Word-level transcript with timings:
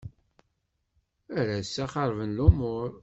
Ar 1.37 1.47
assa 1.59 1.85
xerben 1.93 2.31
lumuṛ. 2.37 2.91